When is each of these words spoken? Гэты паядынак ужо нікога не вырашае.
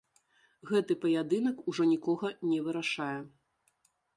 Гэты 0.69 0.95
паядынак 1.03 1.61
ужо 1.73 1.83
нікога 1.93 2.33
не 2.55 2.59
вырашае. 2.69 3.15